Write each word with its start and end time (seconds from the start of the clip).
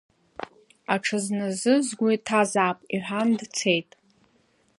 Аҽазназы 0.93 1.73
сгәы 1.87 2.07
иҭазаап,— 2.15 2.79
иҳәан 2.95 3.29
дцеит. 3.39 3.89